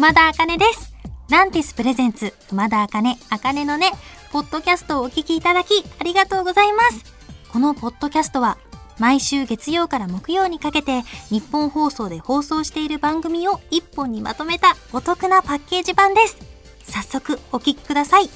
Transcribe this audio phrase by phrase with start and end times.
[0.00, 0.94] 熊田茜です。
[1.28, 3.92] ランティスプレゼンツ、熊田茜、茜のね、
[4.32, 7.04] ポッドキャストをお聞きいただき、ありがとうございます。
[7.52, 8.56] このポッドキャストは、
[8.98, 16.38] 毎週月曜から木曜にかけて、日本放送で放送している番組を一本にまとめたお得なパッケージ版です。
[16.84, 18.30] 早速、お聞きください。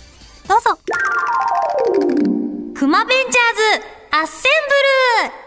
[0.46, 0.78] どうぞ。
[2.74, 4.52] 熊ベンチャーズ、アッセン
[5.22, 5.44] ブル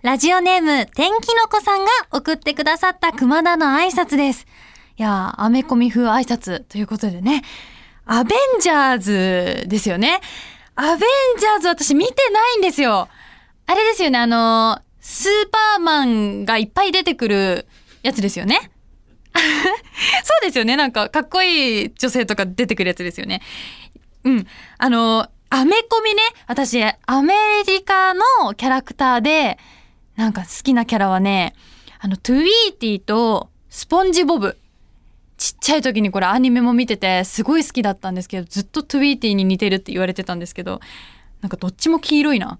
[0.00, 4.46] ラジオネーム、天気の子さんが送ってくださった熊田の挨拶です。
[5.00, 7.42] いや、アメコミ風挨拶ということでね、
[8.04, 10.20] アベンジャーズですよね。
[10.74, 10.98] アベン
[11.38, 13.08] ジャーズ私見てないんですよ。
[13.64, 17.66] あれですよね、あのスーパーマンがいっぱい出てくる
[18.02, 18.70] やつですよね。
[19.32, 19.40] そ
[20.42, 20.76] うですよね。
[20.76, 23.40] なんか、かっこいい女性とか出てくるやつですよね。
[24.24, 24.46] うん。
[24.76, 26.20] あのアメコミね。
[26.46, 27.32] 私、アメ
[27.66, 29.58] リカのキャラクターで、
[30.16, 31.54] なんか好きなキャラはね、
[32.00, 34.58] あの、トゥイーティーとスポンジボブ。
[35.40, 40.80] ちっちゃい時にこれアニメも見てて、すごい好きだったんですけど、ずっとトゥイーティーに似てるって言われてたんですけど、
[41.40, 42.58] なんかどっちも黄色いな。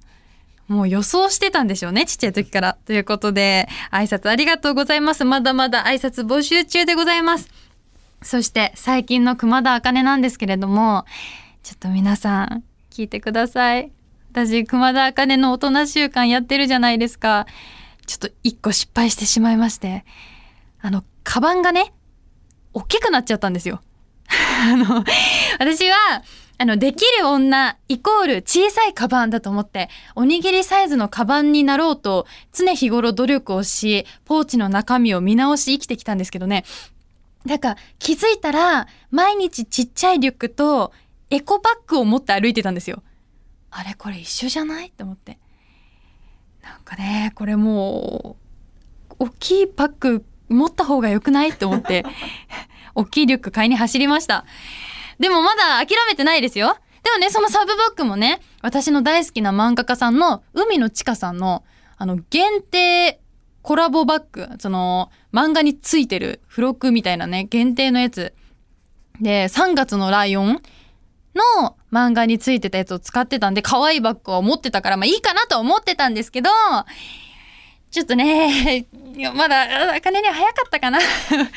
[0.67, 2.79] もう予想してたんでしょうね、ちっちゃい時から。
[2.87, 5.27] ということで、挨拶ありがとうございます。
[5.27, 7.51] まだまだ挨拶募集中でございます。
[8.23, 11.05] そして、最近の熊田茜なんですけれども、
[11.63, 13.93] ちょっと皆さん、聞いてください。
[14.33, 17.47] 私、熊田茜の大人習慣やってるじゃないですか。
[18.07, 20.07] ちょっと一個失敗してしまいまして。
[20.81, 21.93] あの、カバンがね、
[22.75, 23.81] 大きくなっちゃったんですよ。
[24.29, 25.05] あの、
[25.59, 26.23] 私は、
[26.59, 36.65] あの、できる女イコール小さいカバンだと思って、おにぎりサイズのカバンになろうと、常日頃努力をし、ポーチの中身を見直し生きてきたんですけどね。
[37.47, 40.93] なんか、気づいたら、毎日ちっちゃいリュックと、
[41.31, 43.03] エコバッグを持って歩いてたんですよ。
[43.71, 44.89] あれこれ一緒じゃない？
[44.89, 45.39] って思って。
[46.63, 48.37] なんかね、これも
[49.11, 52.05] う、大きいバッグ持った方が良くないって思って、
[52.95, 54.45] 大きいリュック買いに走りました。
[55.19, 56.77] でもまだ諦めてないですよ。
[57.03, 61.65] でもね、そのサブバッグもね、私の大好きな漫画家さんの海野千佳さんの、
[61.97, 63.21] あの、限定
[63.63, 68.35] コラボバッグ、その、漫画についてる付録みたいなね、限定のやつ。
[69.21, 70.63] で、3月のライオン
[71.35, 76.51] の漫画についてたやつを使ってたんで、可愛いバッグを持ってたから、まあいいかなと思ってたんですけど、
[77.91, 78.87] ちょっとね、
[79.35, 80.99] まだ、あ金には早かったかな。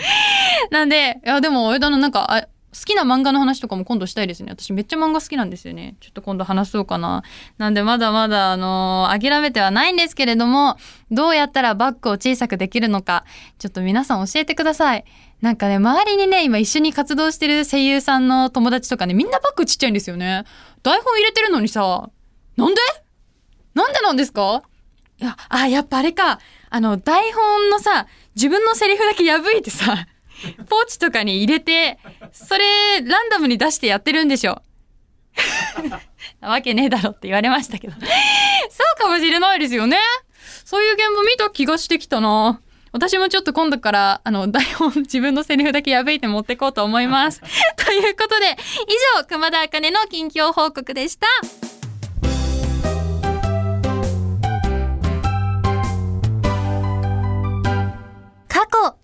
[0.71, 4.49] なんで、いや、でも、枝のなんか、あ好きな漫画の話とかも今度したいですね。
[4.51, 5.93] 私めっちゃ漫画好きなんですよね。
[6.01, 7.21] ちょっと今度話そうかな。
[7.59, 10.77] なんでまだまだ、あのー諦めてはないんですけれども、
[11.11, 13.25] どうやったらバッグを小さくできるのか、
[13.59, 15.05] ちょっと皆さん教えてください。
[15.39, 20.43] なんかね、周りにね、今一緒に活動してる声優さんの友達とかね、みんなバッグちっちゃいんですよね。
[20.81, 22.09] 台本入れてるのにさ、
[22.57, 22.81] なんで？
[23.75, 24.63] なんでなんですか？
[25.23, 26.39] いや、あ、やっぱあれか。
[26.69, 30.05] あの、台本のさ、自分のセリフだけ破いてさ、
[30.67, 31.97] ポーチとかに入れて、
[32.33, 34.61] それ、ランダムに出してやってるんでしょ。
[36.41, 37.93] なわけねえだろって言われましたけど。
[37.93, 39.97] そうかもしれないですよね。
[40.65, 42.59] そういう現場見た気がしてきたな。
[42.91, 47.39] 私もちょっと今度から、あの、台本、自分のセリフだけ破いて持ってこうと思います。
[47.77, 51.27] ということで、以上、熊田茜の近況報告でした。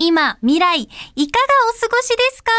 [0.09, 2.51] 今、未来、いかがお過ごしですか？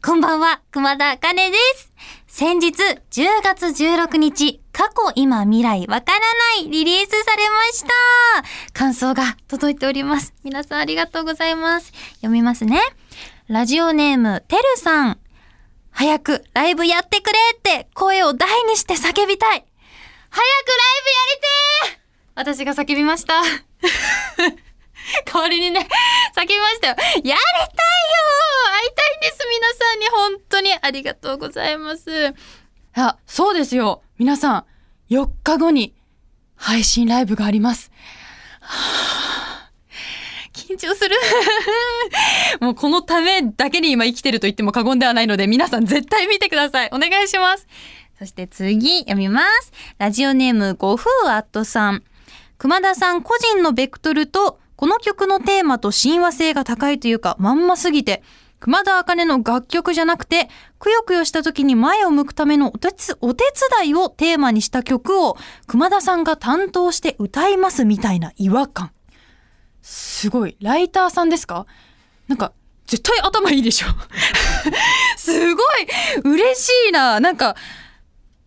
[0.00, 1.90] こんばんは、熊田茜です。
[2.28, 2.80] 先日、
[3.10, 6.24] 10月16日、過去、今、未来、わからな
[6.60, 7.88] い、リリースされました。
[8.74, 10.34] 感想が届いております。
[10.44, 11.92] 皆さんありがとうございます。
[12.18, 12.80] 読みますね。
[13.48, 15.18] ラジオネーム、てるさん。
[15.90, 19.64] 早くライブやってくれって声を大にして叫びたい。
[20.30, 20.46] 早くライ
[22.36, 23.42] ブやりてー私が叫びました。
[25.26, 25.80] 代わりにね、
[26.36, 26.96] 叫びましたよ。
[26.98, 27.36] やりたいよ
[28.72, 32.34] 会いたいんです皆さんに本当にありがとうございます。
[32.94, 34.02] あ、そうですよ。
[34.18, 34.64] 皆さん、
[35.10, 35.94] 4日後に
[36.56, 37.90] 配信ライブがあります。
[38.60, 39.72] は あ
[40.52, 41.16] 緊張する。
[42.60, 46.90] もうこのためだけに今生きてると言っても過言ではないので、皆さん絶対見てください。
[46.92, 47.66] お願いします。
[48.18, 49.72] そして次、読みます。
[49.98, 52.04] ラジオネーム、ごふうあっとさん。
[52.58, 58.20] 熊田さん個人のベクトルと、この曲のテーマと親和性が高いというか、まんますぎて、
[58.58, 60.48] 熊田茜の楽曲じゃなくて、
[60.80, 63.44] くよくよした時に前を向くためのお手つお手
[63.80, 65.36] 伝いをテーマにした曲を、
[65.68, 68.90] 熊田さんが担当して歌いますみたいな違和感。
[69.82, 70.56] すごい。
[70.60, 71.64] ライターさんですか？
[72.26, 72.52] なんか、
[72.88, 73.86] 絶対頭いいでしょ
[75.16, 75.86] すごい
[76.24, 77.20] 嬉しいな。
[77.20, 77.54] なんか、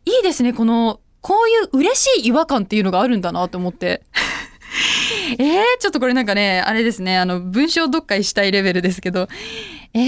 [0.03, 0.51] いいですね。
[0.51, 4.03] この、こういう嬉しい違和感っていうのがあるんだなと思って。
[5.39, 9.27] えー、ちょっとこれなんかね、あれですね、あの、文章読解したいレベルですけど。
[9.93, 9.99] え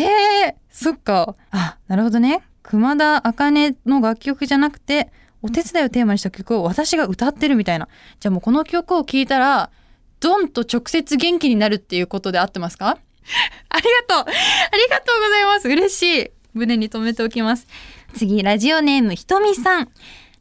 [0.50, 1.36] ー、そっか。
[1.52, 2.44] あ、なるほどね。
[2.64, 5.10] 熊田茜の楽曲じゃなくて、
[5.42, 7.88] お手伝いをテーマにした曲を私が歌ってるみたいな。
[8.20, 9.70] じゃあもうこの曲を聴いたら、
[10.20, 12.98] ドンと直接元気になるっていうことで合ってますか？
[13.70, 17.68] ありがとうありがとうございます嬉しい胸に留めておきます。
[18.16, 19.90] 次、ラジオネームひとみさん。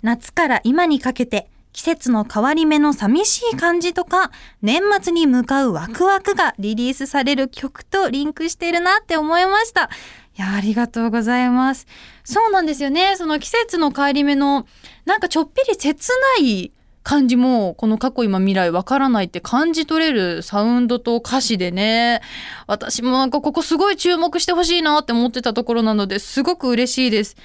[0.03, 4.31] 夏から今にかけて、季節の変わり目の寂しい感じとか、
[4.63, 9.91] 年末に向かうワクワクがリリースされる曲とリンクしているなって思いました。
[10.39, 11.87] いや、ありがとうございます。
[12.25, 13.15] そうなんですよね。
[13.17, 14.67] その季節の変わり目の、
[15.05, 22.23] なんかちょっぴり切ない感じも、この過去今未来わからないって感じ取れるサウンドと歌詞でね、
[22.67, 27.37] 私もなんかここすごい注目してほしいなって思ってたところなのですごく嬉しいです。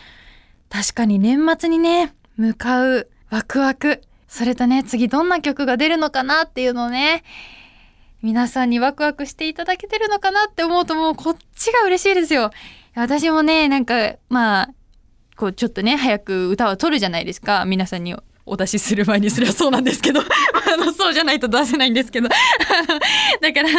[0.69, 4.01] 確かに年末にね、向かうワクワク。
[4.31, 7.25] それとね、次どんな曲が出るのかなっていうのをね、
[8.22, 12.50] 皆さんにワクワクしていただけてるのかなって思うともうこっちが嬉しいですよ。
[12.95, 14.69] 私もね、なんか、まあ、
[15.36, 17.66] こうちょっとね、早く歌を取るじゃないですか。
[17.66, 20.21] 皆さんにお出しする前にすればそうなんですけど。
[20.73, 22.29] あのそうじゃないと出せないんですけど。
[23.41, 23.69] だから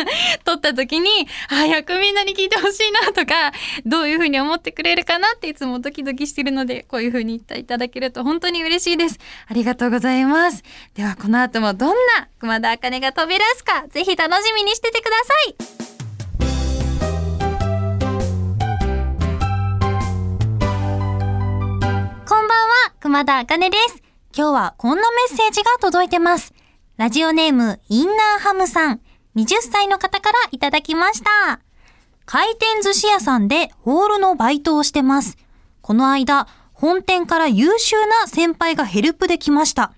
[0.44, 3.52] 撮った時に早くみんなに聞いてほしいなとか
[3.84, 9.18] どういうふうに思ってくれるかなっていつもドキドキしてるのでこういうふうに言っていただけると本当に嬉しいです。
[9.48, 10.62] ありがとうございます。
[10.94, 11.88] ではこの後もどん
[12.18, 15.54] な熊田茜が飛び出すかぜひ楽しみにしててください。
[22.28, 24.01] こんばんは、熊田茜です。
[24.34, 26.54] 今日はこんなメッセージが届いてます。
[26.96, 29.00] ラジオネーム、インナーハムさん、
[29.36, 31.60] 20歳の方からいただきました。
[32.24, 35.36] 回転寿司屋さんでホールのバイトをしてます。
[35.82, 39.92] この間、本店から優秀な先輩がヘルプで来ました。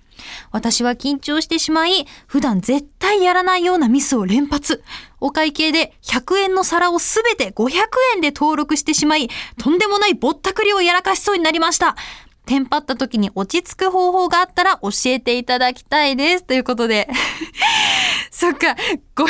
[0.50, 4.82] 私は緊張してしまい、普段絶対やらないようなミスを連発。
[5.20, 7.70] お会計で100円の皿をすべて500
[8.16, 9.28] 円で登録してしまい、
[9.58, 11.94] とんでもないぼったくりをやらかしそうになりました。
[12.46, 16.44] テンパった時に落ち着く方法があったら教えていただきたいです。
[16.44, 17.08] ということで。
[18.31, 18.76] そっか、
[19.14, 19.26] 500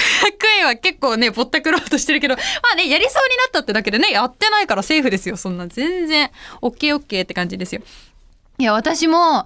[0.58, 5.37] 円は結構ね、ぼったくろうとしてるけど、まあね、やりそうになったってだけでね、やってないからセーフですよ。
[5.37, 6.31] そんな全然、
[6.62, 7.82] オッケーオッケーって感じですよ。
[8.58, 9.44] いや、私も、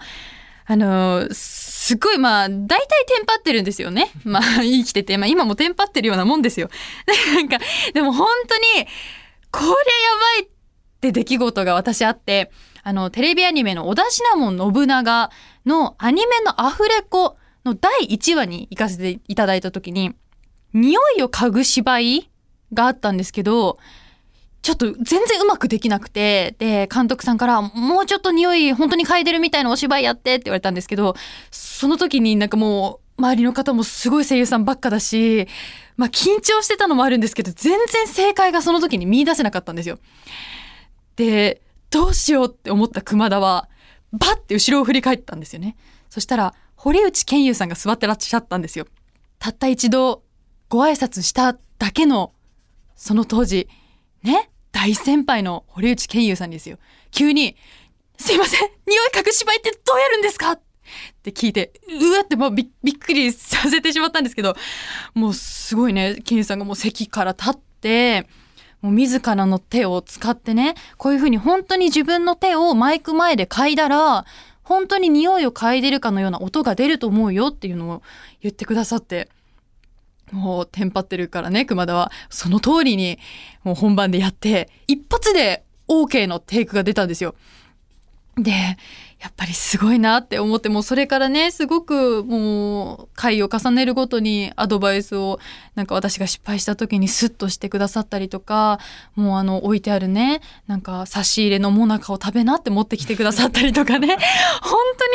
[0.70, 4.10] あのー、すごい、まあ、大体テンパってるんですよね。
[4.24, 6.70] まあ、生きてて、まあ今もテンパってるようなもんですよ。
[7.34, 7.58] なんか、
[7.94, 8.86] でも本当に、
[9.50, 9.74] これやば
[10.40, 10.48] いっ
[11.00, 12.50] て出来事が私あって、
[12.88, 15.30] あの、テレビアニメの織田信門信長
[15.66, 17.36] のアニメのアフレコ
[17.66, 20.14] の第1話に行かせていただいた時に、
[20.72, 22.30] 匂いを嗅ぐ芝居
[22.72, 23.78] があったんですけど、
[24.62, 31.14] ちょっと全然うまくできなくて、で、監督さんから、もうちょっと匂い本当に嗅いでるみたいなお芝居やってって言われたんですけど、
[31.50, 35.46] その時になんかもう、周りの方もすごい声優さんばっかだし、
[35.98, 39.98] まあ緊張してたのもあるんですけど、全然正解がその時に見出せなかったんですよ。
[41.16, 43.68] で、どうしようって思った熊田は、
[44.12, 45.76] バッて後ろを振り返ったんですよね。
[46.08, 48.86] そしたら、堀内健優さんが座ってらっしゃったんですよ。
[49.38, 50.22] たった一度、
[50.68, 52.32] ご挨拶しただけの、
[52.96, 53.68] その当時、
[54.22, 56.78] ね、大先輩の堀内健優さんですよ。
[57.10, 57.56] 急に、
[58.18, 60.52] すいません匂い隠し芝居ってどうやるんですか？
[60.52, 60.60] っ
[61.22, 64.56] て聞いて、うわってもうびっくりさせてしまったんですけど、
[65.14, 68.26] もうすごいね、健優さんがもう席から立って、
[68.80, 74.24] もう自らの手を使ってね、こういうふうに本当に自分の手をマイク前で嗅いだら、
[74.62, 78.02] 本当に匂いを嗅いでるかのような音が出ると思うよっていうのを
[78.40, 79.28] 言ってくださって、
[80.30, 82.12] もうテンパってるからね、熊田は。
[82.28, 83.18] その通りに、
[83.64, 87.34] もう本番でやって、一発で OK のテイクが出たんですよ。
[88.42, 88.76] で、
[89.20, 95.40] やっぱりすごいなって思ってもうそれからねすごくもう回を重ねるごとにアドバイスを
[95.74, 98.78] なんか私が失敗した時にスッとしてくださったりとか
[99.16, 104.06] もうあの置いてあるねなんか差し入れのもなかを食べなって持ってきてくださったりとかね
[104.62, 105.12] 本当に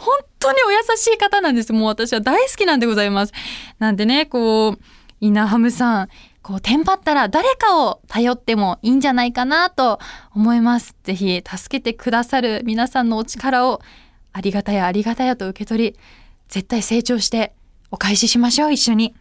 [0.00, 3.32] 本当にお優しい方なんですもう私は大好きなんでございます。
[3.78, 4.78] なんでねこう
[5.20, 6.08] イナハムさん
[6.46, 9.98] こう、テンパったら誰かを頼ってもいいんじゃないかなと
[10.32, 10.94] 思います。
[11.02, 13.80] ぜひ、助けてくださる皆さんのお力を
[14.32, 15.98] ありがたやありがたやと受け取り、
[16.46, 17.52] 絶対成長して
[17.90, 19.16] お返ししましょう、一緒に。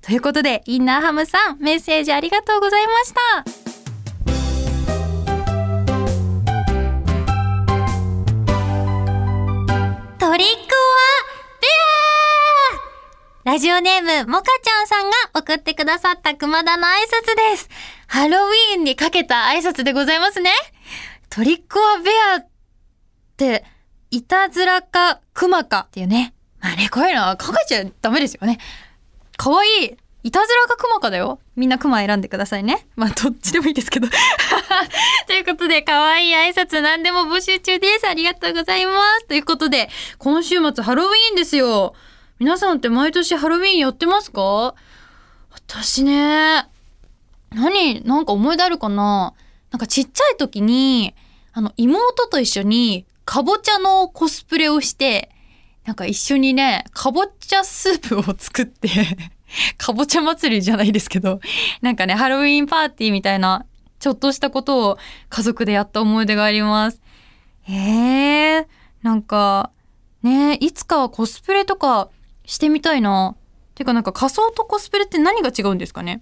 [0.00, 3.44] ということで、インナーハムさん、メッセージありがとうございました。
[10.24, 10.69] トリック
[13.42, 17.70] ラジオネーム、もかちゃんさんが送ってくださった熊田の挨拶です。
[18.06, 20.50] ハロウィーンにかけた挨拶でございますね。
[21.30, 22.46] トリックアベアっ
[23.38, 23.64] て、
[24.10, 26.34] いたずらか熊かっていうね。
[26.60, 28.58] まあね、こういうのは考えちゃダメですよね。
[29.38, 31.40] かわいいいたずらかクマかだよ。
[31.56, 32.86] みんなクマ選んでくださいね。
[32.94, 34.08] まあ、どっちでもいいですけど。
[35.26, 38.06] ということで、可愛い挨拶何でも募集中です。
[38.06, 39.26] ありがとうございます。
[39.28, 41.94] ということで、今週末ハロウィーンですよ。
[42.40, 44.74] 皆さんって毎年ハロウィンやってますか？
[45.50, 46.64] 私ね、
[47.50, 49.34] 何、なんか思い出あるかな？
[49.70, 51.14] なんかちっちゃい時に、
[51.52, 55.30] あの、妹と一緒に、かぼちゃのコスプレをして、
[55.84, 58.88] なんか一緒にね、かぼちゃスープを作って
[59.76, 61.40] かぼちゃ祭りじゃないですけど、
[61.82, 63.66] なんかね、ハロウィンパーティーみたいな、
[63.98, 67.02] ちょっとしたことを家族でやった思い出があります。
[67.64, 68.66] へえ、
[69.02, 69.72] なんか、
[70.22, 72.08] ねいつかはコスプレとか
[72.50, 73.36] してみたいな。
[73.76, 76.20] てかなんか仮装とコスプレって何が違うんですかね？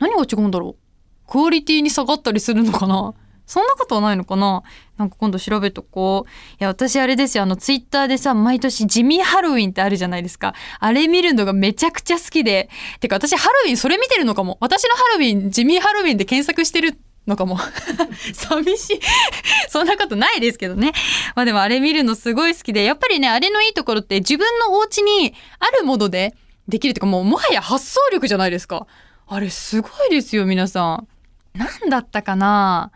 [0.00, 1.30] 何が違うんだろう？
[1.30, 3.14] クオリティに下がったりするのかな？
[3.46, 4.64] そんなことはないのかな？
[4.96, 6.30] なんか今度調べとこう。
[6.54, 7.44] いや、私あれですよ。
[7.44, 10.54] あの、ツイッターでさ、毎年地味ハロウィンってあるじゃないですか。
[10.80, 12.68] あれ見るのがめちゃくちゃ好きで。
[12.98, 14.58] てか私ハロウィンそれ見てるのかも。
[14.60, 17.58] 私のハロウィン、地味ハロウィンで検索してるのかも。
[18.34, 19.00] 寂しい
[19.68, 20.92] そんなことないですけどね。
[21.34, 26.34] まあでもあれ見るのすごい好きで、やっぱりね、あれのいいところって自分のお家にあるもので
[26.68, 28.86] できるっていうかもうもはや発想力じゃないですか。
[29.26, 31.08] あれすごいですよ、皆さん。
[31.54, 32.92] 何だったかな？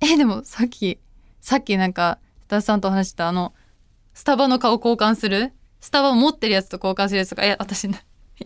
[0.00, 0.98] え、でもさっき、
[1.40, 3.54] さっきなんか、スタッフさんと話したあの、
[4.12, 5.52] スタバの顔交換する？
[5.80, 7.88] スタバ持ってるやつと交換するやつとか、え、私、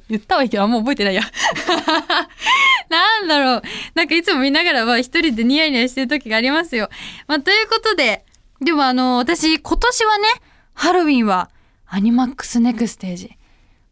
[0.08, 1.22] 言ったはいいけど、あんま覚えてないや。
[2.90, 3.62] なんだろう。
[3.98, 6.88] なんかいつも見ながらは一人でニヤニヤしてる時がありますよ。
[7.26, 8.24] まあ、ということで、
[8.60, 10.24] でもあの、私、今年はね、
[10.72, 11.50] ハロウィンは、
[11.86, 13.36] アニマックスネクステージ、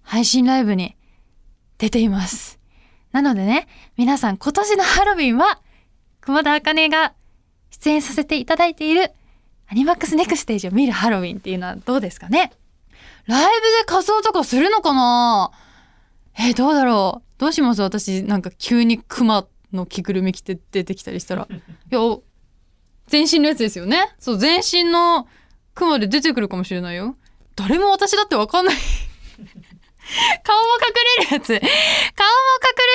[0.02, 0.94] 配信ライブに
[1.78, 2.60] 出ています。
[3.10, 5.60] なのでね、皆さん今年のハロウィンは、
[6.20, 7.14] 熊田茜が
[7.70, 9.10] 出演させていただいている
[9.68, 12.52] アニマックスネクステージを見るハロウィンっていうのはどうですかね？
[13.26, 15.50] ライブで仮装とかするのかな？
[16.38, 17.40] えどうだろう？
[17.40, 17.82] どうします？
[17.82, 21.48] 私なんか急にクマの着ぐるみ着て出てきたりしたら。
[21.50, 21.54] い
[21.90, 22.00] や、
[23.06, 24.14] 全身のやつですよね。
[24.18, 25.28] そう、全身の
[25.74, 27.16] クマで出てくるかもしれないよ。
[27.54, 28.76] 誰も私だってわかんない
[30.42, 31.48] 顔も隠れるやつ。
[31.48, 31.60] 顔も隠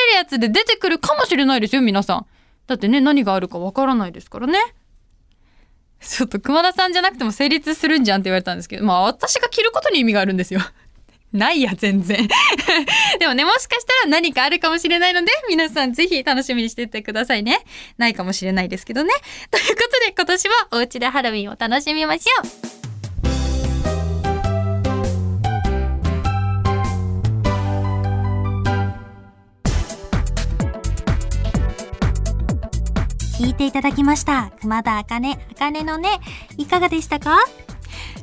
[0.07, 2.25] れるやつで出てくるかもしれないですよ、皆さん。
[2.67, 4.59] だってね、何があるかわからないですからね。
[6.01, 10.61] ちょっと熊田さんじゃなくても成立するんじゃんって言われたんですけど、まあ私が着ることに意味があるんですよ。
[11.33, 12.27] ないや、全然。
[13.19, 17.59] でもね、もしかしたら何かあるかもしれないので、皆さんぜひ楽しみにしてってくださいね。
[17.97, 19.13] ないかもしれないですけどね。
[19.49, 22.71] ということで、今年はお家でハロウィンを楽しみましょう。
[33.41, 34.51] 聞いていただきました。
[34.61, 36.09] 熊田茜、茜のね、
[36.57, 37.39] いかがでしたか？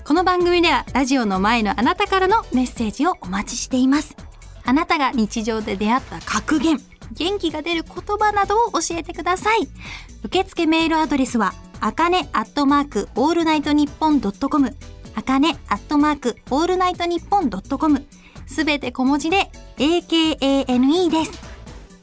[0.08, 4.16] この番組ではラジオの前のあなたからのメッセージをお待ちしています。
[4.64, 6.80] あなたが日常で出会った格言、
[7.12, 9.68] 元気が出る言葉などを教えてください。
[10.24, 14.74] 受付メールアドレスは、あかねアットマークオールナイトニッポンドットコム、
[15.14, 18.06] あかねアットマークオールナイトニッポンドットコム、
[18.46, 21.47] すべて小文字で AKANE です。